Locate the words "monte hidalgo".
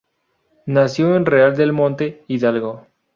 1.73-2.87